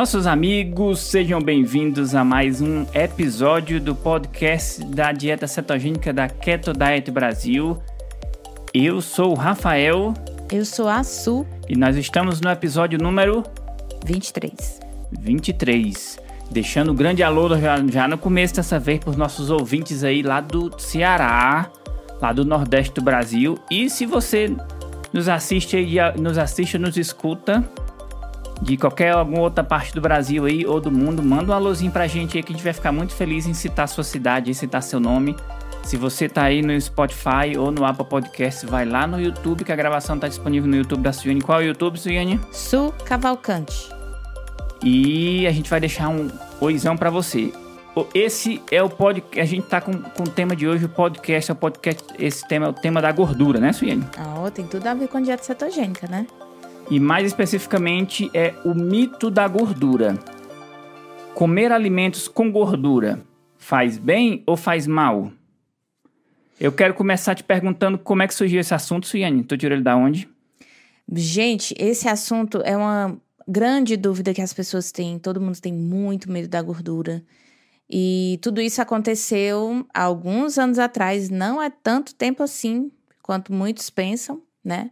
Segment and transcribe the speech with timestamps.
[0.00, 6.72] Nossos amigos, sejam bem-vindos a mais um episódio do podcast da dieta cetogênica da Keto
[6.72, 7.76] Diet Brasil.
[8.72, 10.14] Eu sou o Rafael.
[10.50, 11.46] Eu sou a Su.
[11.68, 13.44] E nós estamos no episódio número
[14.06, 14.80] 23.
[15.20, 16.18] 23.
[16.50, 20.22] Deixando um grande alô já, já no começo dessa vez para os nossos ouvintes aí
[20.22, 21.70] lá do Ceará,
[22.22, 23.58] lá do Nordeste do Brasil.
[23.70, 24.50] E se você
[25.12, 27.62] nos assiste aí, nos assiste, nos escuta
[28.60, 32.06] de qualquer alguma outra parte do Brasil aí ou do mundo, manda um alôzinho pra
[32.06, 34.82] gente aí que a gente vai ficar muito feliz em citar sua cidade, em citar
[34.82, 35.34] seu nome.
[35.82, 39.72] Se você tá aí no Spotify ou no Apple Podcast, vai lá no YouTube, que
[39.72, 41.40] a gravação tá disponível no YouTube da Suiane.
[41.40, 42.38] Qual é o YouTube, Suiane?
[42.52, 43.88] Su Cavalcante.
[44.84, 47.52] E a gente vai deixar um oizão para você.
[48.14, 49.40] Esse é o podcast.
[49.40, 52.04] A gente tá com, com o tema de hoje, o podcast é o podcast.
[52.18, 54.06] Esse tema é o tema da gordura, né, Suiane?
[54.16, 56.26] Ah, tem tudo a ver com dieta cetogênica, né?
[56.90, 60.18] E mais especificamente é o mito da gordura.
[61.34, 63.24] Comer alimentos com gordura
[63.56, 65.30] faz bem ou faz mal?
[66.58, 69.44] Eu quero começar te perguntando como é que surgiu esse assunto, Suiane.
[69.44, 70.28] Tu tirou ele da onde?
[71.12, 73.16] Gente, esse assunto é uma
[73.46, 75.16] grande dúvida que as pessoas têm.
[75.16, 77.22] Todo mundo tem muito medo da gordura.
[77.88, 82.90] E tudo isso aconteceu alguns anos atrás, não é tanto tempo assim
[83.22, 84.90] quanto muitos pensam, né?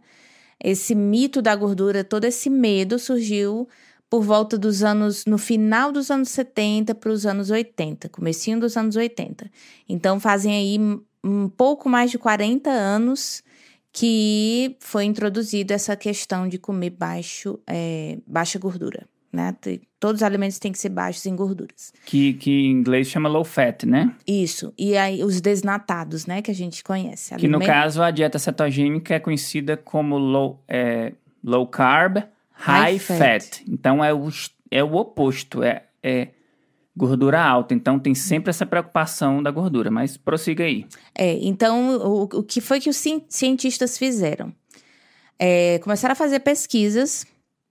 [0.63, 3.67] Esse mito da gordura, todo esse medo surgiu
[4.09, 8.75] por volta dos anos, no final dos anos 70 para os anos 80, comecinho dos
[8.75, 9.49] anos 80.
[9.87, 10.79] Então fazem aí
[11.23, 13.43] um pouco mais de 40 anos
[13.91, 19.55] que foi introduzida essa questão de comer baixo, é, baixa gordura né?
[19.99, 21.93] Todos os alimentos têm que ser baixos em gorduras.
[22.05, 24.15] Que, que em inglês chama low fat, né?
[24.27, 24.73] Isso.
[24.77, 26.41] E aí os desnatados, né?
[26.41, 27.35] Que a gente conhece.
[27.35, 31.13] Que no caso a dieta cetogênica é conhecida como low, é,
[31.43, 32.17] low carb,
[32.51, 33.17] high, high fat.
[33.17, 33.63] fat.
[33.67, 34.29] Então é o,
[34.71, 36.29] é o oposto, é, é
[36.95, 37.73] gordura alta.
[37.73, 40.85] Então tem sempre essa preocupação da gordura, mas prossiga aí.
[41.13, 42.97] É, então o, o que foi que os
[43.29, 44.53] cientistas fizeram?
[45.37, 47.25] É, começaram a fazer pesquisas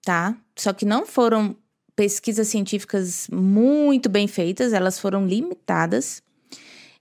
[0.09, 0.35] tá?
[0.57, 1.55] Só que não foram
[1.95, 6.23] pesquisas científicas muito bem feitas, elas foram limitadas.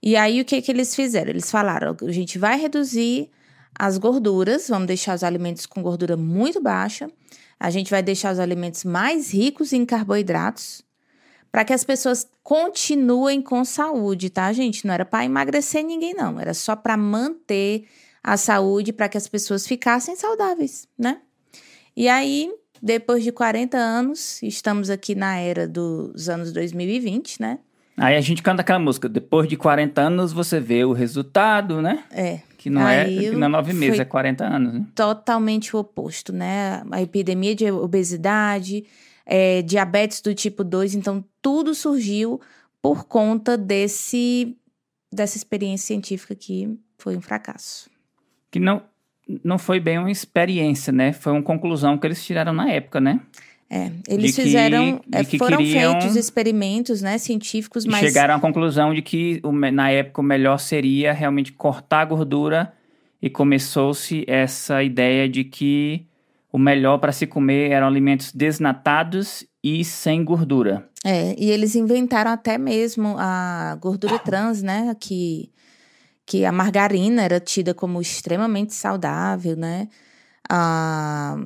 [0.04, 1.30] E aí o que que eles fizeram?
[1.30, 3.32] Eles falaram: a gente vai reduzir
[3.80, 7.10] as gorduras, vamos deixar os alimentos com gordura muito baixa,
[7.58, 10.84] a gente vai deixar os alimentos mais ricos em carboidratos,
[11.50, 14.86] para que as pessoas continuem com saúde, tá, gente?
[14.86, 17.88] Não era para emagrecer ninguém, não, era só para manter
[18.22, 21.22] a saúde, para que as pessoas ficassem saudáveis, né?
[21.96, 22.52] E aí
[22.82, 27.60] depois de 40 anos, estamos aqui na era dos anos 2020, né?
[27.98, 32.04] Aí a gente canta aquela música, depois de 40 anos você vê o resultado, né?
[32.12, 32.42] É.
[32.56, 34.86] Que não, é, que não é nove meses, é 40 anos, né?
[34.94, 36.84] Totalmente o oposto, né?
[36.92, 38.86] A epidemia de obesidade,
[39.26, 42.40] é, diabetes do tipo 2, então tudo surgiu
[42.82, 44.56] por conta desse,
[45.12, 47.90] dessa experiência científica que foi um fracasso.
[48.52, 48.84] Que não,
[49.44, 51.12] não foi bem uma experiência, né?
[51.14, 53.20] Foi uma conclusão que eles tiraram na época, né?
[53.70, 58.00] É, eles que, fizeram, é, foram queriam, feitos experimentos, né, científicos, mas...
[58.00, 59.42] Chegaram à conclusão de que,
[59.74, 62.74] na época, o melhor seria realmente cortar a gordura
[63.22, 66.06] e começou-se essa ideia de que
[66.50, 70.88] o melhor para se comer eram alimentos desnatados e sem gordura.
[71.04, 75.50] É, e eles inventaram até mesmo a gordura trans, né, que
[76.28, 79.88] que a margarina era tida como extremamente saudável, né?
[80.50, 81.38] Ah,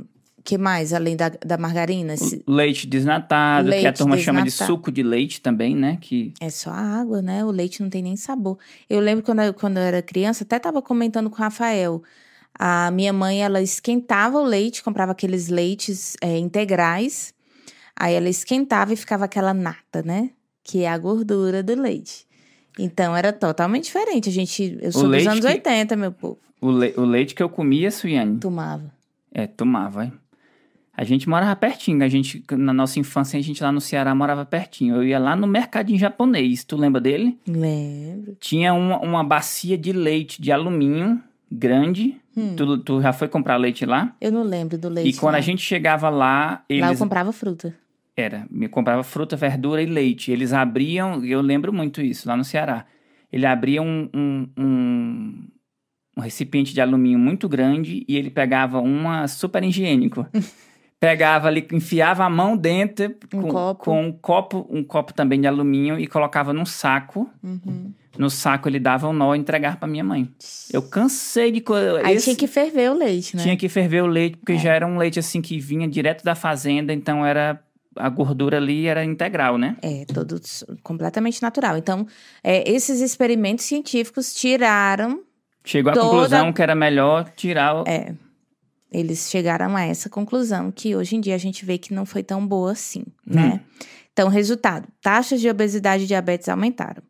[0.44, 2.16] que mais, além da, da margarina?
[2.48, 6.00] Leite desnatado, leite que a turma chama de suco de leite também, né?
[6.02, 6.34] Que...
[6.42, 7.46] É só água, né?
[7.46, 8.58] O leite não tem nem sabor.
[8.90, 12.02] Eu lembro quando eu, quando eu era criança, até estava comentando com o Rafael.
[12.58, 17.36] A minha mãe, ela esquentava o leite, comprava aqueles leites é, integrais.
[17.96, 20.32] Aí ela esquentava e ficava aquela nata, né?
[20.64, 22.26] Que é a gordura do leite.
[22.82, 24.30] Então era totalmente diferente.
[24.30, 26.40] A gente, eu sou dos anos que, 80, meu povo.
[26.60, 28.40] O, le, o leite que eu comia, Suiane.
[28.40, 28.92] Tomava.
[29.32, 30.06] É, tomava.
[30.06, 30.14] Hein?
[30.96, 32.04] A gente morava pertinho.
[32.04, 34.96] A gente, na nossa infância, a gente lá no Ceará morava pertinho.
[34.96, 36.64] Eu ia lá no mercadinho japonês.
[36.64, 37.38] Tu lembra dele?
[37.48, 38.36] Lembro.
[38.40, 42.20] Tinha uma, uma bacia de leite de alumínio grande.
[42.36, 42.56] Hum.
[42.56, 44.16] Tu, tu já foi comprar leite lá?
[44.20, 45.16] Eu não lembro do leite.
[45.16, 46.82] E quando a gente chegava lá, eles.
[46.82, 47.76] Lá eu comprava fruta.
[48.16, 50.32] Era, me comprava fruta, verdura e leite.
[50.32, 52.86] Eles abriam, eu lembro muito isso, lá no Ceará.
[53.32, 55.48] Ele abria um, um, um,
[56.18, 60.28] um recipiente de alumínio muito grande e ele pegava uma super higiênico.
[61.02, 63.84] pegava ali, enfiava a mão dentro um com, copo.
[63.86, 67.28] com um copo, um copo também de alumínio e colocava num saco.
[67.42, 67.92] Uhum.
[68.18, 70.30] No saco ele dava um nó e entregava para minha mãe.
[70.72, 71.64] Eu cansei de
[72.04, 72.26] Aí esse...
[72.26, 73.42] tinha que ferver o leite, né?
[73.42, 74.60] Tinha que ferver o leite porque é.
[74.60, 77.60] já era um leite assim que vinha direto da fazenda, então era
[77.96, 79.76] a gordura ali era integral, né?
[79.82, 80.40] É, todo
[80.84, 81.78] completamente natural.
[81.78, 82.06] Então,
[82.44, 85.22] é, esses experimentos científicos tiraram.
[85.64, 87.82] Chegou à Toda- conclusão que era melhor tirar.
[87.82, 88.16] o- É,
[88.92, 92.24] eles chegaram a essa conclusão que hoje em dia a gente vê que não foi
[92.24, 93.62] tão boa assim, né?
[94.14, 97.02] Então, resultado: taxas de obesidade e diabetes aumentaram.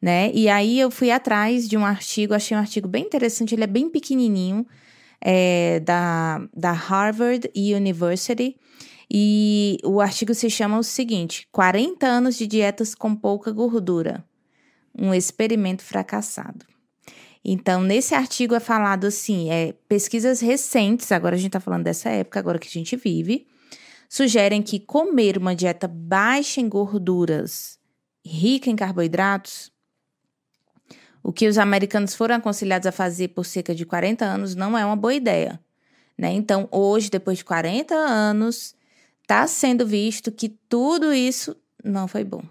[0.00, 0.30] Né?
[0.34, 3.66] E aí eu fui atrás de um artigo, achei um artigo bem interessante, ele é
[3.66, 4.66] bem pequenininho,
[5.20, 8.56] é, da, da Harvard University.
[9.10, 14.24] E o artigo se chama o seguinte: 40 anos de dietas com pouca gordura.
[14.98, 16.64] Um experimento fracassado.
[17.44, 22.08] Então, nesse artigo é falado assim: é, pesquisas recentes, agora a gente está falando dessa
[22.08, 23.46] época, agora que a gente vive,
[24.08, 27.78] sugerem que comer uma dieta baixa em gorduras,
[28.24, 29.70] rica em carboidratos,
[31.26, 34.86] o que os americanos foram aconselhados a fazer por cerca de 40 anos não é
[34.86, 35.60] uma boa ideia.
[36.16, 36.32] Né?
[36.32, 38.75] Então, hoje, depois de 40 anos,
[39.26, 42.42] está sendo visto que tudo isso não foi bom.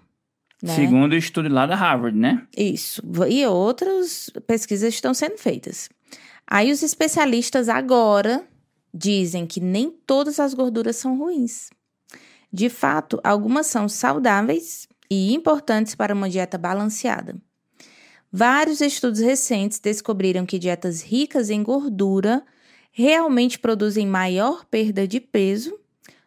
[0.62, 0.74] Né?
[0.74, 2.46] Segundo o estudo lá da Harvard, né?
[2.56, 3.02] Isso.
[3.28, 5.88] E outras pesquisas estão sendo feitas.
[6.46, 8.46] Aí os especialistas agora
[8.92, 11.70] dizem que nem todas as gorduras são ruins.
[12.52, 17.36] De fato, algumas são saudáveis e importantes para uma dieta balanceada.
[18.30, 22.44] Vários estudos recentes descobriram que dietas ricas em gordura
[22.92, 25.78] realmente produzem maior perda de peso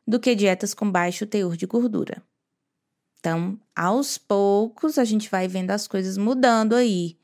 [0.10, 2.24] do que dietas com baixo teor de gordura.
[3.20, 7.16] Então, aos poucos, a gente vai vendo as coisas mudando aí,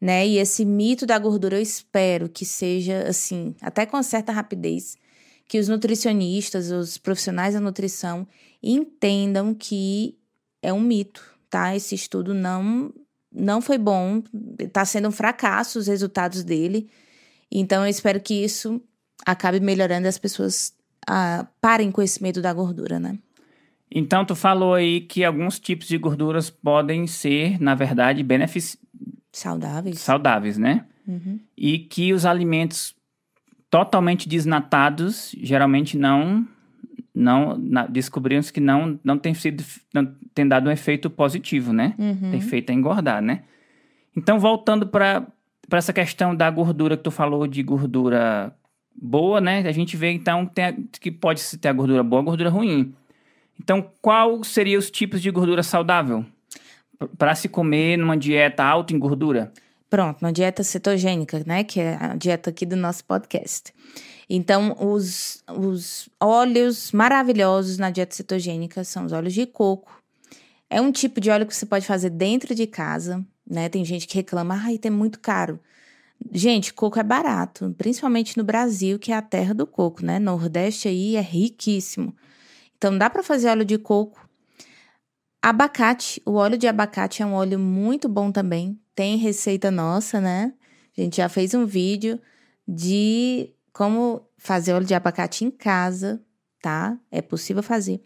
[0.00, 0.24] né?
[0.24, 4.96] E esse mito da gordura, eu espero que seja, assim, até com certa rapidez,
[5.48, 8.28] que os nutricionistas, os profissionais da nutrição
[8.62, 10.16] entendam que
[10.62, 11.74] é um mito, tá?
[11.74, 12.94] Esse estudo não,
[13.32, 14.22] não foi bom,
[14.72, 16.88] tá sendo um fracasso os resultados dele.
[17.50, 18.80] Então, eu espero que isso
[19.26, 20.78] acabe melhorando e as pessoas
[21.08, 23.18] ah, parem com esse medo da gordura, né?
[23.90, 28.78] Então, tu falou aí que alguns tipos de gorduras podem ser, na verdade, benefici-
[29.32, 29.98] Saudáveis.
[30.00, 30.84] saudáveis, né?
[31.06, 31.40] Uhum.
[31.56, 32.94] E que os alimentos
[33.68, 36.46] totalmente desnatados geralmente não
[37.14, 39.62] não na, descobrimos que não não tem sido
[39.94, 41.94] não tem dado um efeito positivo, né?
[41.98, 42.30] Uhum.
[42.32, 43.42] Tem feito a engordar, né?
[44.16, 45.26] Então voltando para
[45.68, 48.52] para essa questão da gordura que tu falou de gordura
[48.94, 49.60] boa, né?
[49.66, 52.50] A gente vê então que, tem a- que pode ter a gordura boa, a gordura
[52.50, 52.94] ruim.
[53.58, 56.24] Então, qual seria os tipos de gordura saudável
[57.18, 59.52] para se comer numa dieta alta em gordura?
[59.88, 61.64] Pronto, uma dieta cetogênica, né?
[61.64, 63.72] Que é a dieta aqui do nosso podcast.
[64.28, 70.00] Então, os, os óleos maravilhosos na dieta cetogênica são os óleos de coco.
[70.70, 73.68] É um tipo de óleo que você pode fazer dentro de casa, né?
[73.68, 75.58] Tem gente que reclama, ai, é muito caro.
[76.32, 80.18] Gente, coco é barato, principalmente no Brasil, que é a terra do coco, né?
[80.18, 82.14] Nordeste aí é riquíssimo.
[82.76, 84.28] Então, dá para fazer óleo de coco.
[85.42, 88.78] Abacate, o óleo de abacate é um óleo muito bom também.
[88.94, 90.52] Tem receita nossa, né?
[90.96, 92.20] A gente já fez um vídeo
[92.68, 96.22] de como fazer óleo de abacate em casa,
[96.60, 96.98] tá?
[97.10, 98.02] É possível fazer.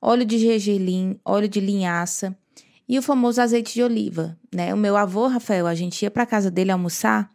[0.00, 2.36] Óleo de gergelim, óleo de linhaça
[2.88, 4.72] e o famoso azeite de oliva, né?
[4.72, 7.30] O meu avô, Rafael, a gente ia para casa dele almoçar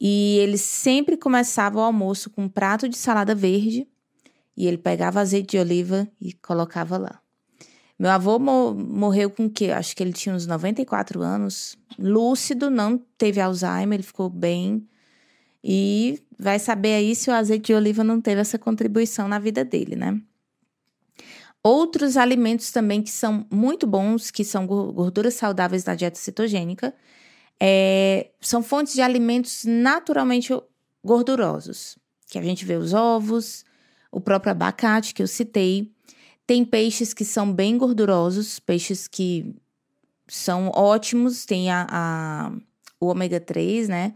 [0.00, 3.86] e ele sempre começava o almoço com um prato de salada verde
[4.56, 7.20] e ele pegava azeite de oliva e colocava lá.
[7.98, 9.70] Meu avô mo- morreu com o quê?
[9.70, 11.78] Acho que ele tinha uns 94 anos.
[11.98, 14.86] Lúcido, não teve Alzheimer, ele ficou bem.
[15.64, 19.64] E vai saber aí se o azeite de oliva não teve essa contribuição na vida
[19.64, 20.20] dele, né?
[21.62, 26.94] Outros alimentos também que são muito bons, que são gor- gorduras saudáveis na dieta cetogênica,
[27.60, 30.52] é, são fontes de alimentos naturalmente
[31.04, 31.98] gordurosos.
[32.28, 33.64] Que a gente vê os ovos,
[34.10, 35.92] o próprio abacate que eu citei.
[36.46, 39.54] Tem peixes que são bem gordurosos, peixes que
[40.28, 42.52] são ótimos, tem a, a-
[43.00, 44.14] o ômega 3, né?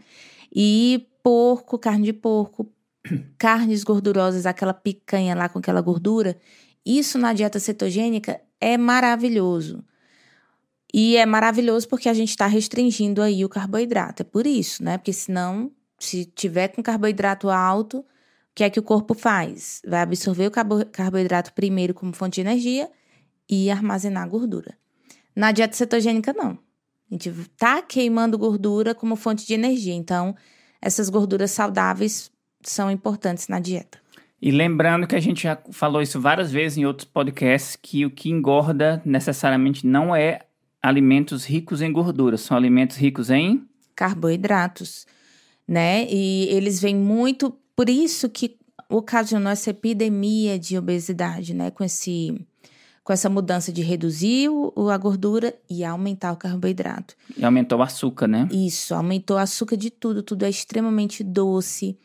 [0.53, 2.69] E porco, carne de porco,
[3.37, 6.37] carnes gordurosas, aquela picanha lá com aquela gordura.
[6.85, 9.83] Isso na dieta cetogênica é maravilhoso.
[10.93, 14.23] E é maravilhoso porque a gente está restringindo aí o carboidrato.
[14.23, 14.97] É por isso, né?
[14.97, 18.05] Porque senão, se tiver com carboidrato alto, o
[18.53, 19.81] que é que o corpo faz?
[19.87, 22.89] Vai absorver o carbo- carboidrato primeiro como fonte de energia
[23.49, 24.77] e armazenar gordura.
[25.35, 26.59] Na dieta cetogênica, não.
[27.09, 29.93] A gente tá queimando gordura como fonte de energia.
[29.93, 30.35] Então,
[30.81, 32.31] essas gorduras saudáveis
[32.61, 33.99] são importantes na dieta.
[34.41, 38.09] E lembrando que a gente já falou isso várias vezes em outros podcasts, que o
[38.09, 40.39] que engorda necessariamente não é
[40.81, 45.05] alimentos ricos em gordura, são alimentos ricos em carboidratos,
[45.67, 46.07] né?
[46.09, 48.57] E eles vêm muito, por isso que
[48.89, 51.71] ocasionou essa epidemia de obesidade, né?
[51.71, 52.35] Com esse
[53.03, 57.15] com essa mudança de reduzir o, a gordura e aumentar o carboidrato.
[57.35, 58.47] E aumentou o açúcar, né?
[58.51, 61.97] Isso, aumentou o açúcar de tudo, tudo é extremamente doce,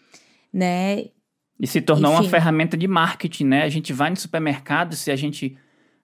[0.53, 1.05] né?
[1.59, 2.23] E se tornou Enfim.
[2.23, 3.63] uma ferramenta de marketing, né?
[3.63, 5.57] A gente vai no supermercado, se a gente.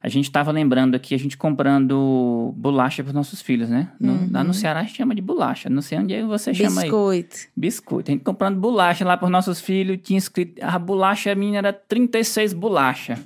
[0.03, 3.93] A gente estava lembrando aqui, a gente comprando bolacha para os nossos filhos, né?
[4.01, 5.71] No, Lá no Ceará a gente chama de bolacha.
[5.71, 6.89] Não sei onde você chama aí.
[6.89, 7.37] Biscoito.
[7.57, 8.11] Biscoito.
[8.11, 10.01] A gente comprando bolacha lá para os nossos filhos.
[10.03, 10.61] Tinha escrito.
[10.61, 13.17] A bolacha minha era 36 bolacha.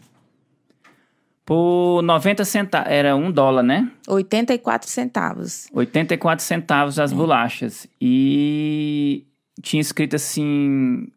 [1.46, 2.92] Por 90 centavos.
[2.92, 3.90] Era um dólar, né?
[4.06, 5.68] 84 centavos.
[5.72, 7.86] 84 centavos as bolachas.
[7.98, 9.24] E
[9.62, 11.08] tinha escrito assim.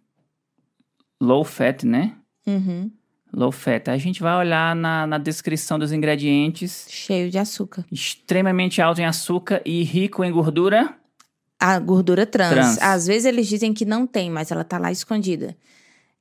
[1.20, 2.14] Low fat, né?
[2.48, 2.90] Uhum.
[3.32, 3.88] Low fat.
[3.90, 6.88] Aí a gente vai olhar na, na descrição dos ingredientes.
[6.90, 7.86] Cheio de açúcar.
[7.92, 10.96] Extremamente alto em açúcar e rico em gordura.
[11.60, 12.52] A gordura trans.
[12.52, 12.82] Trans.
[12.82, 15.56] Às vezes eles dizem que não tem, mas ela tá lá escondida.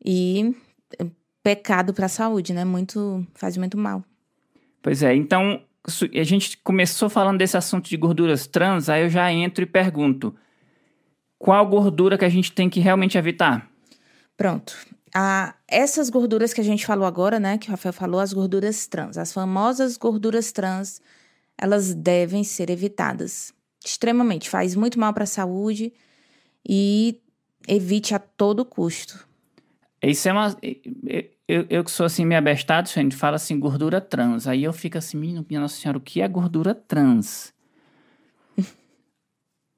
[0.04, 0.54] E
[0.98, 1.06] é,
[1.42, 2.64] pecado para a saúde, né?
[2.64, 4.04] Muito faz muito mal.
[4.82, 5.62] Pois é, então
[6.14, 10.34] a gente começou falando desse assunto de gorduras trans, aí eu já entro e pergunto:
[11.38, 13.68] qual gordura que a gente tem que realmente evitar?
[14.36, 14.76] Pronto.
[15.14, 17.58] Ah, essas gorduras que a gente falou agora, né?
[17.58, 21.00] Que o Rafael falou, as gorduras trans, as famosas gorduras trans,
[21.56, 23.52] elas devem ser evitadas.
[23.84, 24.50] Extremamente.
[24.50, 25.92] Faz muito mal para a saúde
[26.68, 27.20] e
[27.66, 29.26] evite a todo custo.
[30.02, 30.56] Isso é uma.
[31.48, 34.46] Eu, eu que sou assim meio abestado, a gente fala assim, gordura trans.
[34.46, 37.54] Aí eu fico assim, menino, minha Nossa Senhora, o que é gordura trans?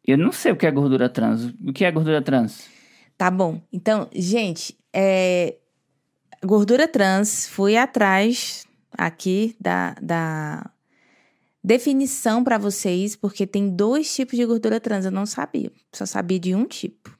[0.05, 1.55] eu não sei o que é gordura trans.
[1.65, 2.69] O que é gordura trans?
[3.17, 3.63] Tá bom.
[3.73, 5.57] Então, gente, é...
[6.45, 10.71] gordura trans, fui atrás aqui da, da
[11.63, 16.39] definição para vocês, porque tem dois tipos de gordura trans, eu não sabia, só sabia
[16.39, 17.19] de um tipo.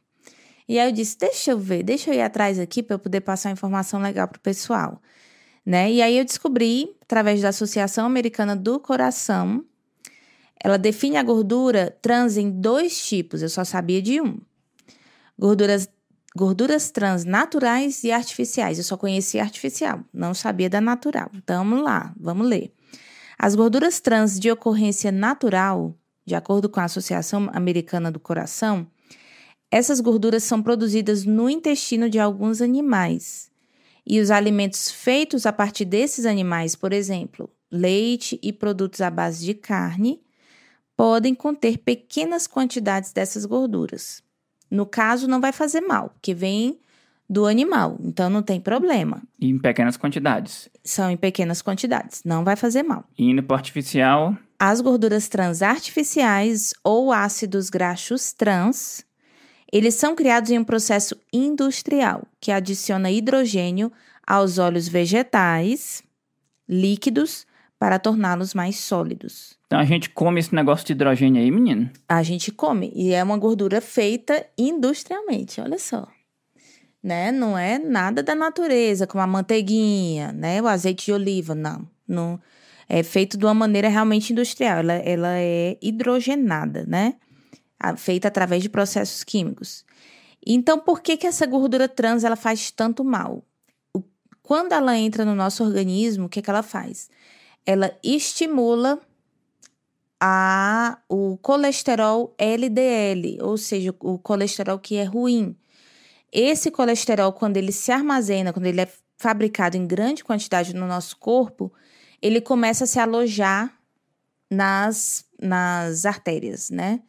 [0.69, 3.21] E aí eu disse, deixa eu ver, deixa eu ir atrás aqui para eu poder
[3.21, 5.03] passar informação legal pro pessoal,
[5.67, 5.91] né?
[5.91, 9.65] E aí eu descobri, através da Associação Americana do Coração,
[10.63, 14.39] ela define a gordura trans em dois tipos, eu só sabia de um.
[15.39, 15.89] Gorduras,
[16.37, 18.79] gorduras trans naturais e artificiais.
[18.79, 21.31] Eu só conhecia artificial, não sabia da natural.
[21.35, 22.73] Então, vamos lá, vamos ler.
[23.39, 25.95] As gorduras trans de ocorrência natural,
[26.27, 28.87] de acordo com a Associação Americana do Coração,
[29.71, 33.51] essas gorduras são produzidas no intestino de alguns animais.
[34.07, 39.45] E os alimentos feitos a partir desses animais, por exemplo, leite e produtos à base
[39.45, 40.21] de carne,
[40.97, 44.23] podem conter pequenas quantidades dessas gorduras.
[44.71, 46.79] No caso, não vai fazer mal, porque vem
[47.29, 49.23] do animal, então não tem problema.
[49.39, 50.69] E em pequenas quantidades.
[50.83, 53.05] São em pequenas quantidades, não vai fazer mal.
[53.17, 59.05] E para artificial, As gorduras trans artificiais ou ácidos graxos trans,
[59.73, 63.93] eles são criados em um processo industrial que adiciona hidrogênio
[64.27, 66.03] aos óleos vegetais
[66.69, 67.47] líquidos
[67.81, 69.57] para torná-los mais sólidos.
[69.65, 71.91] então a gente come esse negócio de hidrogênio aí, menino.
[72.07, 76.07] A gente come e é uma gordura feita industrialmente, olha só.
[77.03, 77.33] Né?
[77.33, 80.61] Não é nada da natureza, como a manteiguinha, né?
[80.61, 81.89] O azeite de oliva, não.
[82.07, 82.39] não
[82.87, 84.81] é feito de uma maneira realmente industrial.
[84.81, 87.15] Ela, ela é hidrogenada, né?
[87.97, 89.87] Feita através de processos químicos.
[90.47, 93.43] Então, por que que essa gordura trans ela faz tanto mal?
[94.43, 97.09] Quando ela entra no nosso organismo, o que que ela faz?
[97.65, 99.01] Ela estimula
[100.21, 105.57] a, o colesterol LDL, ou seja, o colesterol que é ruim.
[106.33, 111.17] Esse colesterol, quando ele se armazena, quando ele é fabricado em grande quantidade no nosso
[111.19, 111.73] corpo,
[112.23, 113.79] ele começa a se alojar
[114.51, 117.01] nas, nas artérias, né?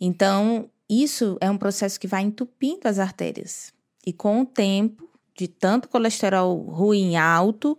[0.00, 3.72] Então, isso é um processo que vai entupindo as artérias.
[4.04, 7.78] E com o tempo, de tanto colesterol ruim alto,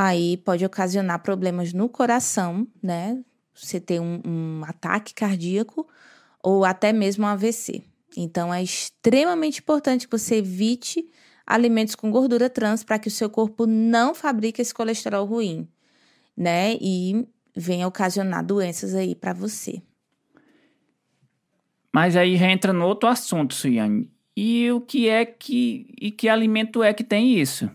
[0.00, 3.20] aí pode ocasionar problemas no coração, né?
[3.52, 5.88] Você ter um, um ataque cardíaco
[6.40, 7.82] ou até mesmo um AVC.
[8.16, 11.04] Então, é extremamente importante que você evite
[11.44, 15.66] alimentos com gordura trans para que o seu corpo não fabrique esse colesterol ruim,
[16.36, 16.76] né?
[16.80, 17.26] E
[17.56, 19.82] venha ocasionar doenças aí para você.
[21.92, 24.08] Mas aí já entra no outro assunto, Suiane.
[24.36, 25.92] E o que é que.
[26.00, 27.68] E que alimento é que tem isso?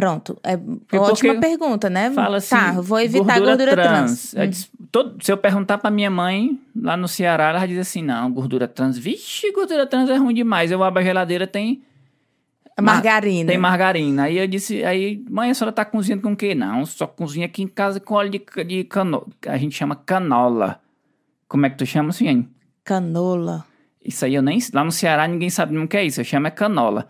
[0.00, 0.56] Pronto, é
[0.98, 2.10] ótima pergunta, né?
[2.12, 2.54] Fala assim.
[2.54, 4.32] tá, vou evitar a gordura trans.
[4.34, 8.02] Eu disse- todo- se eu perguntar pra minha mãe, lá no Ceará, ela diz assim:
[8.02, 8.96] não, gordura trans.
[8.96, 10.70] Vixe, gordura trans é ruim demais.
[10.70, 11.82] Eu abro a geladeira, tem,
[12.80, 13.48] Margarina.
[13.50, 14.22] tem margarina.
[14.24, 16.54] Aí eu disse: aí, mãe, a senhora tá cozinhando com o quê?
[16.54, 19.26] Não, só cozinha aqui em casa com óleo de, de canola.
[19.46, 20.80] A gente chama canola.
[21.48, 22.48] Como é que tu chama, Suiane?
[22.84, 23.64] Canola.
[24.04, 24.58] Isso aí eu nem.
[24.72, 26.20] Lá no Ceará ninguém sabe o que é isso.
[26.20, 27.08] Eu chamo é canola.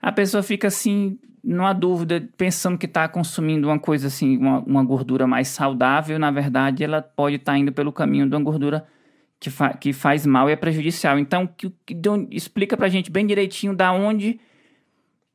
[0.00, 1.18] A pessoa fica assim.
[1.46, 6.30] Numa dúvida, pensando que está consumindo uma coisa assim, uma, uma, gordura mais saudável, na
[6.32, 8.84] verdade, ela pode estar tá indo pelo caminho de uma gordura
[9.38, 11.20] que, fa que faz mal e é prejudicial.
[11.20, 11.94] Então, que, que,
[12.32, 14.40] explica pra gente bem direitinho da onde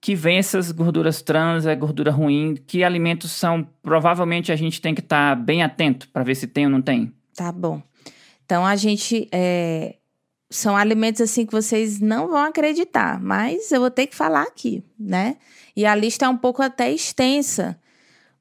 [0.01, 4.93] que vem essas gorduras trans, é gordura ruim, que alimentos são, provavelmente a gente tem
[4.93, 7.13] que estar tá bem atento para ver se tem ou não tem.
[7.35, 7.81] Tá bom.
[8.43, 9.95] Então a gente é,
[10.49, 14.83] são alimentos assim que vocês não vão acreditar, mas eu vou ter que falar aqui,
[14.99, 15.37] né?
[15.75, 17.79] E a lista é um pouco até extensa,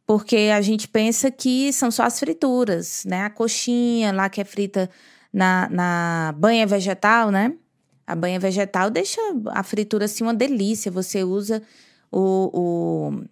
[0.06, 3.22] porque a gente pensa que são só as frituras, né?
[3.22, 4.90] A coxinha lá que é frita
[5.32, 7.54] na, na banha vegetal, né?
[8.06, 9.20] A banha vegetal deixa
[9.50, 10.90] a fritura assim uma delícia.
[10.90, 11.62] Você usa
[12.10, 13.24] o, o,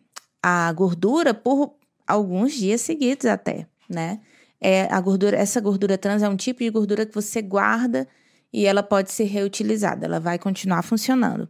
[0.43, 1.75] a gordura por
[2.07, 4.21] alguns dias seguidos até, né?
[4.61, 8.09] É, a gordura, essa gordura trans é um tipo de gordura que você guarda
[8.53, 11.49] e ela pode ser reutilizada, ela vai continuar funcionando.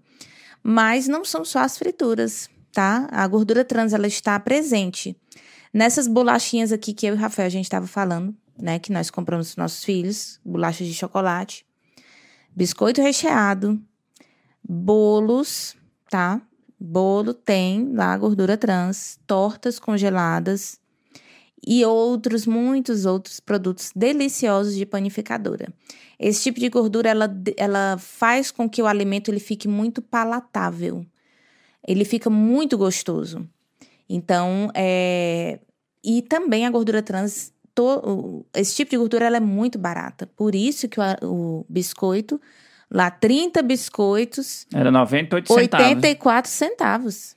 [0.62, 3.09] Mas não são só as frituras, tá?
[3.11, 5.17] A gordura trans ela está presente
[5.73, 9.11] nessas bolachinhas aqui que eu e o Rafael a gente estava falando, né, que nós
[9.11, 11.65] compramos para nossos filhos, bolachas de chocolate
[12.59, 13.81] biscoito recheado,
[14.69, 15.77] bolos,
[16.11, 16.43] tá?
[16.81, 20.81] Bolo tem lá gordura trans, tortas congeladas
[21.67, 25.73] e outros, muitos outros produtos deliciosos de panificadora.
[26.19, 31.05] Esse tipo de gordura, ela, ela faz com que o alimento ele fique muito palatável.
[31.87, 33.49] Ele fica muito gostoso.
[34.09, 35.61] Então, é...
[36.03, 40.27] E também a gordura trans to, esse tipo de gordura ela é muito barata.
[40.27, 42.41] Por isso que o, o biscoito,
[42.91, 44.67] lá 30 biscoitos.
[44.73, 45.87] Era 98 centavos.
[45.87, 47.37] 84 centavos.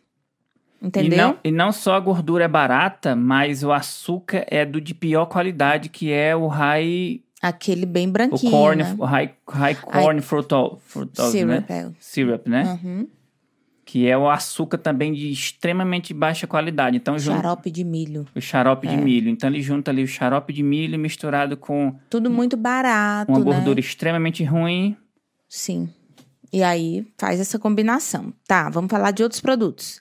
[0.81, 1.13] Entendeu?
[1.13, 4.95] E não, e não só a gordura é barata, mas o açúcar é do de
[4.95, 7.21] pior qualidade, que é o high.
[7.41, 8.51] Aquele bem branquinho.
[8.51, 8.95] O corn, né?
[9.03, 11.65] high, high corn frutose, frutose Syrup, né?
[11.69, 11.91] é.
[11.99, 12.79] Syrup, né?
[12.83, 13.07] Uhum.
[13.85, 16.95] Que é o açúcar também de extremamente baixa qualidade.
[16.97, 18.25] Então, xarope de milho.
[18.35, 18.95] O xarope É.
[18.95, 19.29] de milho.
[19.29, 23.45] Então ele junta ali o xarope de milho misturado com Tudo muito barato, uma né?
[23.45, 24.95] gordura extremamente ruim.
[25.49, 25.89] Sim.
[26.53, 28.33] E aí faz essa combinação.
[28.47, 29.99] Tá, vamos falar de outros produtos.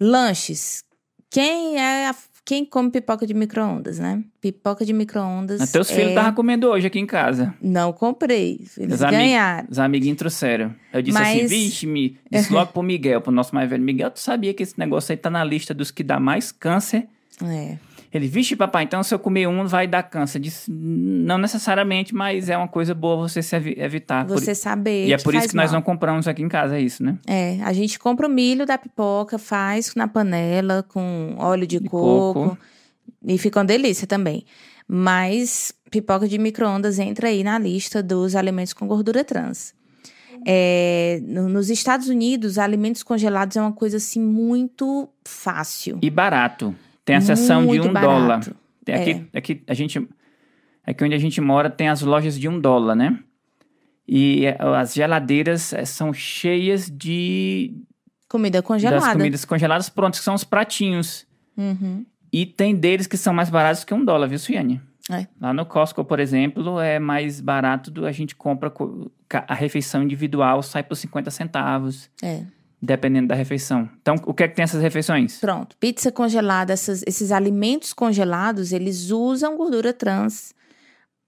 [0.00, 0.84] Lanches.
[1.30, 4.24] Quem é a- quem come pipoca de micro-ondas, né?
[4.40, 5.60] Pipoca de micro-ondas.
[5.60, 6.08] Até os filhos é...
[6.10, 7.54] estavam comendo hoje aqui em casa.
[7.60, 8.64] Não comprei.
[8.78, 9.68] Eles Os ganharam.
[9.70, 10.74] Os amiguinhos trouxeram.
[10.90, 12.16] Eu disse assim, Mas- vixe, me...
[12.30, 13.82] disse logo pro Miguel, pro nosso mais velho.
[13.82, 17.06] Miguel, tu sabia que esse negócio aí tá na lista dos que dá mais câncer?
[17.44, 17.76] É.
[18.12, 20.38] Ele, vixe, papai, então se eu comer um vai dar câncer.
[20.38, 24.26] Disse, não necessariamente, mas é uma coisa boa você se evi- evitar.
[24.26, 25.06] Por- Você saber.
[25.08, 25.80] E é por isso que nós mal.
[25.80, 27.18] não compramos aqui em casa, é isso, né?
[27.26, 31.88] É, a gente compra o milho da pipoca, faz na panela com óleo de, De
[31.88, 32.58] coco, coco.
[33.26, 34.44] e fica uma delícia também.
[34.86, 39.74] Mas pipoca de micro-ondas entra aí na lista dos alimentos com gordura trans.
[40.46, 45.98] É, no- nos Estados Unidos, alimentos congelados é uma coisa assim muito fácil.
[46.00, 46.74] E barato.
[47.08, 48.06] Tem a seção de um barato.
[48.06, 48.40] dólar.
[48.84, 50.06] Tem aqui, aqui a gente...
[50.84, 53.18] Aqui onde a gente mora tem as lojas de um dólar, né?
[54.06, 57.74] E eh, as geladeiras eh, são cheias de
[58.28, 59.00] Comida congelada.
[59.04, 61.26] das comidas congeladas prontas, que são os pratinhos.
[61.56, 62.06] Uhum.
[62.32, 64.80] E tem deles que são mais baratos que um dólar, viu, Suiane?
[65.10, 65.26] É.
[65.40, 68.72] Lá no Costco, por exemplo, é mais barato do a gente compra
[69.46, 72.42] a refeição individual sai por 50 centavos, É.
[72.80, 73.88] dependendo da refeição.
[74.00, 75.38] Então, o que é que tem essas refeições?
[75.38, 80.54] Pronto, pizza congelada, essas- esses alimentos congelados, eles usam gordura trans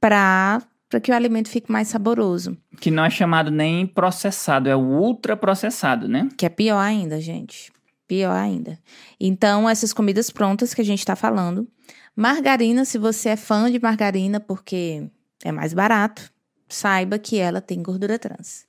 [0.01, 0.63] para
[1.03, 2.57] que o alimento fique mais saboroso.
[2.81, 6.29] Que não é chamado nem processado, é o ultraprocessado, né?
[6.37, 7.73] Que é pior ainda, gente.
[8.09, 8.79] Pior ainda.
[9.21, 11.69] Então, essas comidas prontas que a gente está falando.
[12.17, 15.09] Margarina, se você é fã de margarina, porque
[15.45, 16.31] é mais barato,
[16.69, 18.67] saiba que ela tem gordura trans.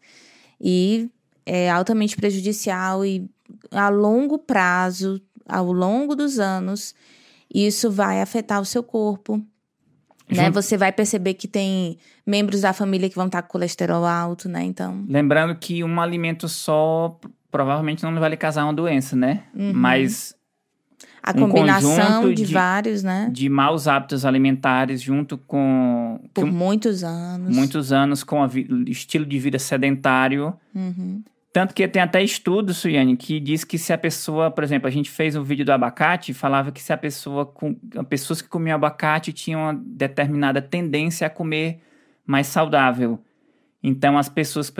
[0.59, 1.09] E
[1.45, 3.29] é altamente prejudicial e
[3.71, 6.93] a longo prazo, ao longo dos anos,
[7.53, 9.41] isso vai afetar o seu corpo.
[10.29, 10.49] Né?
[10.51, 14.63] Você vai perceber que tem membros da família que vão estar com colesterol alto, né?
[14.63, 17.19] Então, Lembrando que um alimento só
[17.51, 19.43] provavelmente não vai lhe causar uma doença, né?
[19.53, 19.73] Uhum.
[19.73, 20.33] Mas
[21.21, 23.29] a Um combinação de, de- vários, né?
[23.29, 27.53] de maus hábitos alimentares junto com Por que muitos anos.
[27.53, 28.49] muitos anos com o
[28.87, 30.53] estilo de vida sedentário.
[30.73, 31.21] Uhum.
[31.53, 34.91] Tanto que tem até estudo, Suiane, que diz que se a pessoa, por exemplo, a
[34.91, 37.73] gente fez um vídeo do abacate e falava que se a pessoa, com,
[38.07, 41.81] pessoas que comiam abacate tinham uma determinada tendência a comer
[42.25, 43.19] mais saudável.
[43.83, 44.71] Então, as pessoas,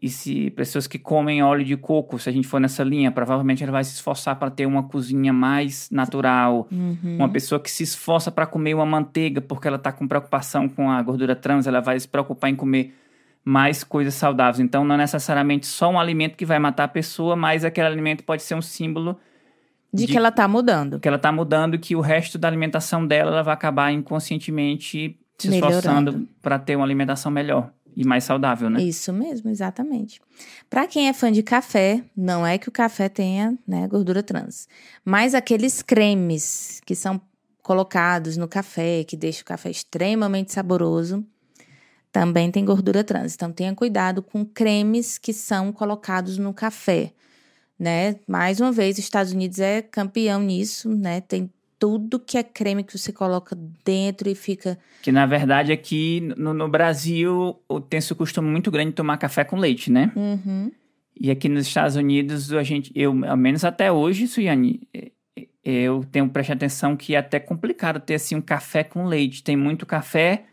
[0.00, 3.62] e se pessoas que comem óleo de coco, se a gente for nessa linha, provavelmente
[3.62, 6.66] ela vai se esforçar para ter uma cozinha mais natural.
[6.72, 7.16] Uhum.
[7.16, 10.90] Uma pessoa que se esforça para comer uma manteiga porque ela está com preocupação com
[10.90, 12.94] a gordura trans, ela vai se preocupar em comer
[13.48, 14.60] mais coisas saudáveis.
[14.60, 18.22] Então, não é necessariamente só um alimento que vai matar a pessoa, mas aquele alimento
[18.22, 19.18] pode ser um símbolo
[19.90, 21.00] De, De- que ela tá mudando.
[21.00, 25.48] que ela tá mudando, que o resto da alimentação dela ela vai acabar inconscientemente se
[25.48, 28.82] esforçando para ter uma alimentação melhor e mais saudável, né?
[28.82, 30.20] Isso mesmo, exatamente.
[30.68, 34.68] Para quem é fã de café, não é que o café tenha né, gordura trans,
[35.04, 37.18] mas aqueles cremes que são
[37.62, 41.24] colocados no café, que deixam o café extremamente saboroso,
[42.12, 43.34] também tem gordura trans.
[43.34, 47.12] Então tenha cuidado com cremes que são colocados no café,
[47.78, 48.16] né?
[48.26, 51.20] Mais uma vez, os Estados Unidos é campeão nisso, né?
[51.20, 56.20] Tem tudo que é creme que você coloca dentro e fica Que na verdade aqui
[56.36, 60.10] no, no Brasil o- tem esse costume muito grande de tomar café com leite, né?
[60.16, 60.72] Uhum.
[61.20, 65.46] E aqui nos Estados Unidos, a gente, eu, ao menos até hoje, Suiane, eh, eh,
[65.64, 69.42] eu tenho prestado atenção que é até complicado ter assim um café com leite.
[69.44, 70.44] Tem muito café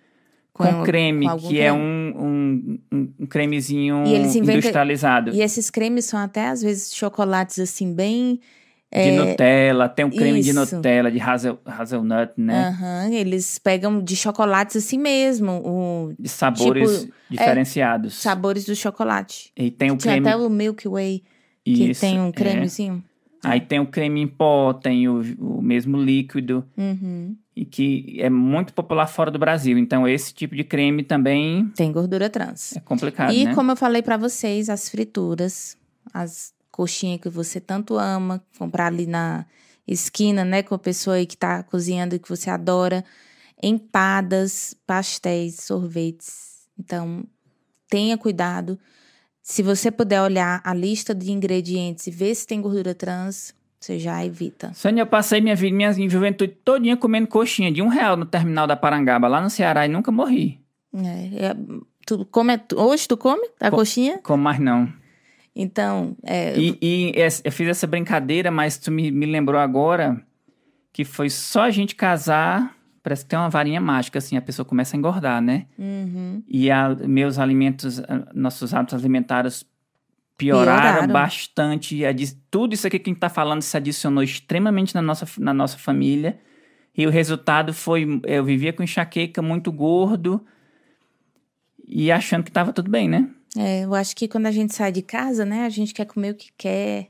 [0.58, 1.78] com, Com- creme, com que é creme.
[1.78, 5.32] um, um, um- um cremezinho inventam- industrializado.
[5.36, 8.40] E esses cremes são até, às vezes, chocolates assim, bem.
[8.94, 10.76] De Nutella, tem um creme de isso.
[10.76, 12.68] Nutella, de hazel, hazelnut, né?
[12.70, 18.14] Aham, eles pegam de chocolates assim mesmo, o De sabores Tipo, diferenciados.
[18.14, 19.52] sabores do chocolate.
[19.58, 20.26] E tem o creme.
[20.30, 21.24] até o Milky Way,
[21.66, 22.32] que isso, tem um é.
[22.32, 23.04] cremezinho.
[23.44, 26.64] Aí tem o creme em pó, tem o, o mesmo líquido.
[26.78, 27.36] Uhum.
[27.56, 29.78] E que é muito popular fora do Brasil.
[29.78, 32.76] Então, esse tipo de creme também Tem gordura trans.
[32.76, 33.56] é complicado, e né?
[33.56, 35.78] como eu falei pra vocês, as frituras,
[36.14, 39.46] as coxinhas que você tanto ama, comprar ali na
[39.88, 43.06] esquina, né, com a pessoa aí que tá cozinhando e que você adora,
[43.62, 46.68] empadas, pastéis, sorvetes.
[46.78, 47.24] Então,
[47.90, 48.78] tenha cuidado.
[49.42, 54.00] Se você puder olhar a lista de ingredientes e ver se tem gordura trans, você
[54.00, 54.72] já evita.
[54.74, 58.66] Sônia, eu passei minha vida, minha juventude todinha comendo coxinha de um real no terminal
[58.68, 60.60] da Parangaba, lá no Ceará, e nunca morri.
[60.94, 61.56] É, é,
[62.06, 64.20] tu come, hoje tu come a Co- coxinha?
[64.24, 64.92] Como mais não.
[65.56, 70.22] Então, é, E, e eu fiz essa brincadeira, mas tu me, me lembrou agora
[70.92, 74.66] que foi só a gente casar, parece que tem uma varinha mágica, assim, a pessoa
[74.66, 75.66] começa a engordar, né?
[75.78, 78.02] uhum, E a- meus alimentos,
[78.34, 79.66] nossos hábitos alimentares
[80.38, 81.14] pioraram, Pioraram.
[81.14, 82.02] bastante.
[82.50, 85.78] Tudo isso aqui que a gente está falando se adicionou extremamente na nossa, na nossa
[85.78, 86.40] família.
[86.98, 90.46] E o resultado foi: eu vivia com enxaqueca, muito gordo.
[91.88, 93.30] E achando que estava tudo bem, né?
[93.58, 96.32] É, eu acho que quando a gente sai de casa, né, a gente quer comer
[96.32, 97.08] o que quer.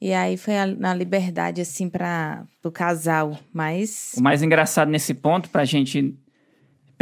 [0.00, 3.38] E aí foi a, na liberdade, assim, para o casal.
[3.52, 4.12] Mas.
[4.16, 6.18] O mais engraçado nesse ponto, pra gente.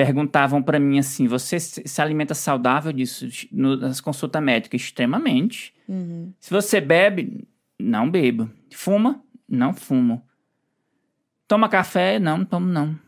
[0.05, 3.27] Perguntavam pra mim assim: você se alimenta saudável disso?
[3.53, 4.81] No- nas consultas médicas?
[4.81, 5.75] Extremamente.
[5.87, 6.33] Uhum.
[6.41, 7.47] Se você bebe,
[7.79, 8.49] não bebo.
[8.73, 10.23] Fuma, não fumo.
[11.47, 12.99] Toma café, não, não tomo não.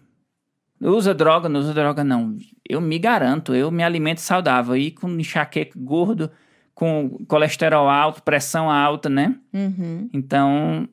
[0.82, 2.36] Usa droga, não usa droga não.
[2.68, 4.76] Eu me garanto, eu me alimento saudável.
[4.76, 6.30] E com enxaqueca gordo,
[6.74, 9.34] com colesterol alto, pressão alta, né?
[9.54, 10.10] Uhum.
[10.12, 10.86] Então,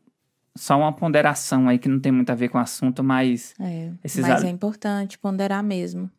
[0.60, 3.91] só uma ponderação aí que não tem muito a ver com o assunto, mas É.
[4.04, 6.10] Esses Mas é importante ponderar mesmo.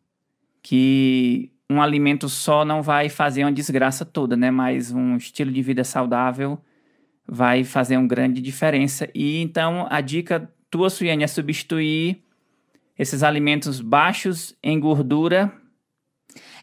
[0.61, 4.51] que um alimento só não vai fazer uma desgraça toda, né?
[4.51, 6.59] Mas um estilo de vida saudável
[7.27, 9.07] vai fazer uma grande diferença.
[9.15, 12.21] E então a dica tua, Suiane, é substituir
[12.97, 15.51] esses alimentos baixos em gordura.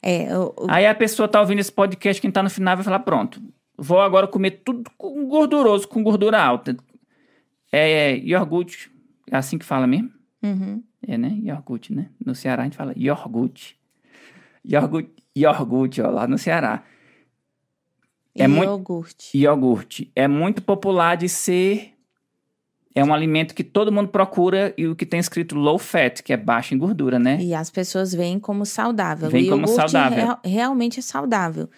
[0.03, 2.85] É, o- o- Aí a pessoa tá ouvindo esse podcast, quem tá no final vai
[2.85, 3.41] falar: pronto,
[3.77, 6.77] vou agora comer tudo com gorduroso, com gordura alta.
[7.73, 8.91] É iogurte,
[9.31, 10.11] é assim que fala mesmo?
[10.43, 10.83] Uhum.
[11.07, 11.39] É, né?
[11.43, 12.09] Iogurte, né?
[12.25, 13.77] No Ceará a gente fala iogurte.
[14.65, 16.83] Iogurte, iogurte ó, lá no Ceará.
[18.35, 19.37] É e muito- iogurte.
[19.39, 20.13] Iogurte.
[20.15, 21.95] É muito popular de ser...
[22.95, 26.33] É um alimento que todo mundo procura e o que tem escrito low fat, que
[26.33, 27.39] é baixo em gordura, né?
[27.41, 29.31] E as pessoas veem como saudável.
[29.31, 30.19] Veem o como iogurte saudável.
[30.25, 31.69] real- realmente é saudável.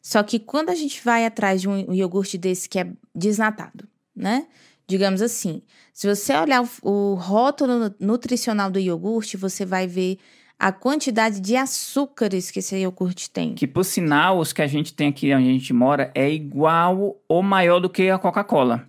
[0.00, 3.86] Só que quando a gente vai atrás de um iogurte desse que é desnatado,
[4.16, 4.46] né?
[4.90, 5.62] Digamos assim,
[5.94, 10.18] se você olhar o, rótulo nutricional do iogurte, você vai ver
[10.58, 13.54] a quantidade de açúcares que esse iogurte tem.
[13.54, 17.16] Que, por sinal, os que a gente tem aqui onde a gente mora é igual
[17.28, 18.84] ou maior do que a Coca-Cola.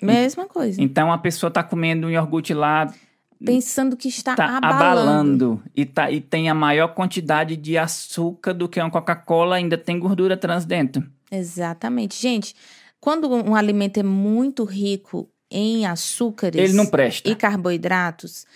[0.00, 0.80] Mesma coisa.
[0.80, 2.88] Então, a pessoa tá comendo um iogurte lá,
[3.44, 4.80] Pensando que está tá abalando.
[4.80, 9.76] abalando e, tá, e tem a maior quantidade de açúcar do que uma Coca-Cola, ainda
[9.76, 11.04] tem gordura trans dentro.
[11.30, 12.20] Exatamente.
[12.20, 12.54] Gente,
[13.00, 16.60] quando um alimento é muito rico em açúcares
[17.30, 18.46] e carboidratos,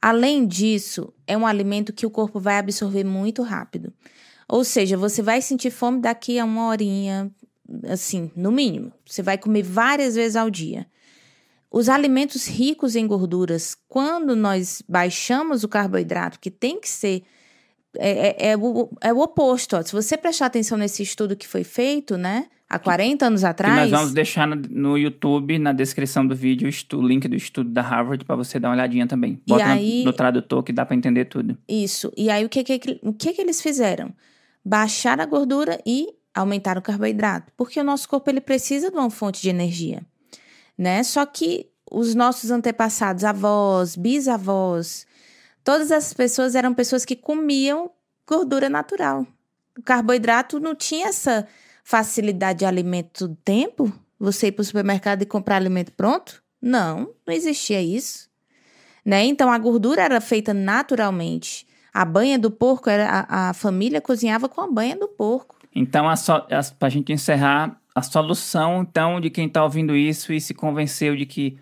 [0.00, 3.92] além disso, é um alimento que o corpo vai absorver muito rápido.
[4.48, 7.30] Ou seja, você vai sentir fome daqui a uma horinha,
[7.88, 8.92] assim, no mínimo.
[9.06, 10.86] Você vai comer várias vezes ao dia.
[11.70, 17.22] Os alimentos ricos em gorduras, quando nós baixamos o carboidrato, que tem que ser
[17.96, 19.76] é, é, é, o, é o oposto.
[19.76, 19.82] Ó.
[19.82, 22.46] Se você prestar atenção nesse estudo que foi feito, né?
[22.68, 23.74] Há 40 anos atrás.
[23.74, 27.26] Que nós vamos deixar no, no, YouTube, na descrição do vídeo, o, estudo, o link
[27.26, 29.42] do estudo da Harvard para você dar uma olhadinha também.
[29.44, 31.58] Bota aí, no, no, tradutor que dá para entender tudo.
[31.68, 32.12] Isso.
[32.16, 34.14] E aí o que, que, o que, que eles fizeram?
[34.64, 39.10] Baixar a gordura e aumentar o carboidrato, porque o nosso corpo ele precisa de uma
[39.10, 40.02] fonte de energia,
[40.78, 41.02] né?
[41.02, 45.06] Só que os nossos antepassados, avós, bisavós,
[45.70, 47.92] todas essas pessoas eram pessoas que comiam
[48.26, 49.24] gordura natural.
[49.78, 51.46] O carboidrato não tinha essa
[51.84, 53.92] facilidade de alimento do tempo?
[54.18, 56.42] Você ir para o supermercado e comprar alimento pronto?
[56.60, 58.28] Não, não existia isso.
[59.04, 59.24] Né?
[59.26, 61.64] Então a gordura era feita naturalmente.
[61.94, 65.56] A banha do porco era a, a família cozinhava com a banha do porco.
[65.72, 66.06] Então,
[66.80, 71.14] para a gente encerrar, a solução então de quem está ouvindo isso e se convenceu
[71.14, 71.56] de que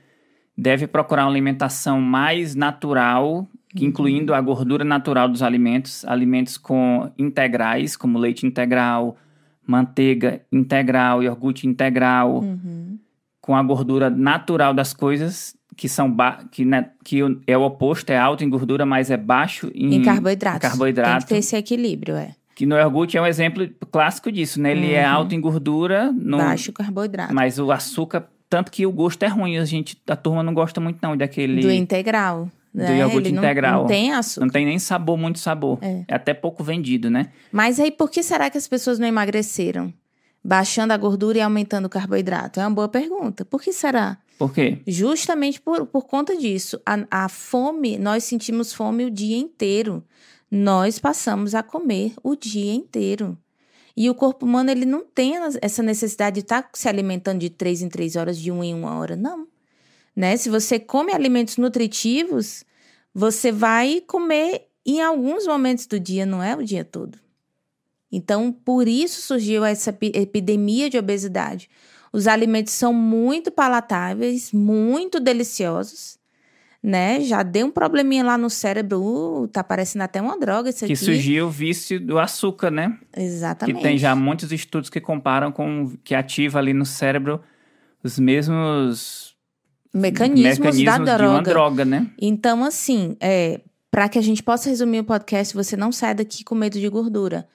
[0.56, 3.46] deve procurar uma alimentação mais natural.
[3.74, 9.16] Incluindo a gordura natural dos alimentos, alimentos com integrais, como leite integral,
[9.66, 12.98] manteiga integral, iogurte integral, uhum.
[13.40, 16.14] com a gordura natural das coisas, que são
[16.50, 20.02] que, né, que é o oposto, é alto em gordura, mas é baixo em, em
[20.02, 20.56] carboidrato.
[20.56, 21.10] Em carboidrato.
[21.10, 22.34] Tem que ter esse equilíbrio, é.
[22.54, 24.72] Que no iogurte é um exemplo clássico disso, né?
[24.72, 24.96] Ele é uhum.
[24.96, 27.32] é alto em gordura, no, baixo carboidrato.
[27.32, 30.80] Mas o açúcar, tanto que o gosto é ruim, a gente, a turma não gosta
[30.80, 32.50] muito não daquele do integral.
[32.72, 32.98] Do né?
[32.98, 33.72] iogurte Ele integral.
[33.72, 34.46] Não, não, tem açúcar.
[34.46, 35.78] Não tem nem sabor, muito sabor.
[35.80, 36.04] É.
[36.06, 37.32] é até pouco vendido, né?
[37.50, 39.92] Mas aí por que será que as pessoas não emagreceram?
[40.42, 42.60] baixando a gordura e aumentando o carboidrato?
[42.60, 43.44] É uma boa pergunta.
[43.44, 44.18] Por que será?
[44.38, 44.78] Por quê?
[44.86, 46.80] Justamente por, por conta disso.
[46.86, 50.02] A, a fome, nós sentimos fome o dia inteiro.
[50.50, 53.36] Nós passamos a comer o dia inteiro.
[53.96, 57.50] E o corpo humano, ele não tem essa necessidade de estar tá se alimentando de
[57.50, 59.46] três em três horas, de uma em uma hora, não.
[60.18, 60.36] Né?
[60.36, 62.64] Se você come alimentos nutritivos,
[63.14, 67.16] você vai comer em alguns momentos do dia, não é o dia todo.
[68.10, 71.70] Então, por isso surgiu essa epidemia de obesidade.
[72.12, 76.18] Os alimentos são muito palatáveis, muito deliciosos,
[76.82, 77.20] né?
[77.20, 80.86] Já deu um probleminha lá no cérebro, uh, tá parecendo até uma droga isso que
[80.86, 80.94] aqui.
[80.94, 82.98] Que surgiu o vício do açúcar, né?
[83.16, 83.76] Exatamente.
[83.76, 87.40] Que tem já muitos estudos que comparam com que ativa ali no cérebro
[88.02, 89.27] os mesmos
[89.98, 91.50] mecanismos, mecanismos da droga.
[91.50, 92.10] droga, né?
[92.20, 96.44] Então, assim, é, para que a gente possa resumir o podcast, você não sai daqui
[96.44, 97.46] com medo de gordura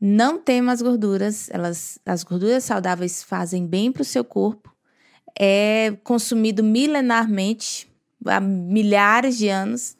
[0.00, 4.74] não tema as gorduras, elas, as gorduras saudáveis fazem bem para o seu corpo.
[5.38, 7.88] É consumido milenarmente,
[8.24, 9.96] há milhares de anos.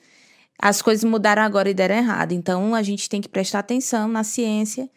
[0.59, 2.33] As coisas mudaram agora e deram errado.
[2.33, 4.89] Então a gente tem que prestar atenção na ciência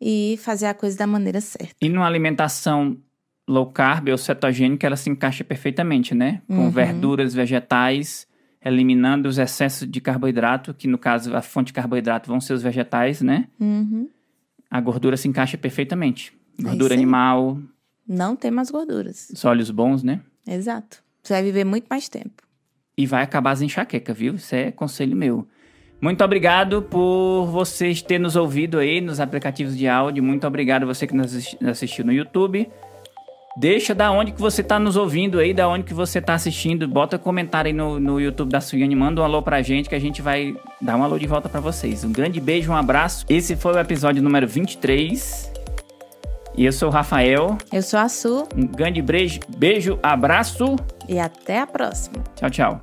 [0.00, 1.74] e fazer a coisa da maneira certa.
[1.80, 2.96] E numa alimentação
[3.46, 6.42] low carb ou cetogênica, ela se encaixa perfeitamente, né?
[6.46, 6.70] Com uhum.
[6.70, 8.26] verduras, vegetais,
[8.64, 12.62] eliminando os excessos de carboidrato, que no caso a fonte de carboidrato vão ser os
[12.62, 13.48] vegetais, né?
[13.60, 14.08] Uhum
[14.74, 16.36] a gordura se encaixa perfeitamente.
[16.58, 17.60] É gordura é animal.
[18.08, 19.30] Não tem mais gorduras.
[19.32, 20.20] Os óleos bons, né?
[20.44, 21.00] Exato.
[21.22, 22.42] Você vai viver muito mais tempo.
[22.98, 24.34] E vai acabar as enxaquecas, viu?
[24.34, 25.46] Isso é conselho meu.
[26.00, 30.24] Muito obrigado por vocês terem nos ouvido aí nos aplicativos de áudio.
[30.24, 32.68] Muito obrigado você que nos assistiu no YouTube.
[33.56, 36.88] Deixa da onde que você está nos ouvindo aí, da onde que você está assistindo.
[36.88, 40.00] Bota comentário aí no, no YouTube da Suiane, manda um alô pra gente que a
[40.00, 42.02] gente vai dar um alô de volta para vocês.
[42.02, 43.24] Um grande beijo, um abraço.
[43.28, 45.52] Esse foi o episódio número 23.
[46.56, 47.56] E eu sou o Rafael.
[47.72, 48.48] Eu sou a Su.
[48.56, 50.76] Um grande beijo, beijo, abraço.
[51.08, 52.22] E até a próxima.
[52.36, 52.80] Tchau, tchau.